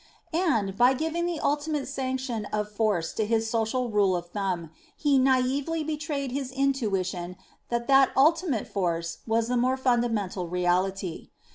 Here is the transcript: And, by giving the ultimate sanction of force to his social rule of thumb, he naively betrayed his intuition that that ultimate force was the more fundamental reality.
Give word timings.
And, 0.33 0.75
by 0.75 0.95
giving 0.95 1.27
the 1.27 1.39
ultimate 1.39 1.87
sanction 1.87 2.45
of 2.45 2.71
force 2.71 3.13
to 3.13 3.23
his 3.23 3.47
social 3.47 3.89
rule 3.91 4.15
of 4.15 4.29
thumb, 4.29 4.71
he 4.97 5.19
naively 5.19 5.83
betrayed 5.83 6.31
his 6.31 6.51
intuition 6.51 7.35
that 7.69 7.85
that 7.85 8.09
ultimate 8.17 8.67
force 8.67 9.19
was 9.27 9.47
the 9.47 9.57
more 9.57 9.77
fundamental 9.77 10.47
reality. 10.49 11.29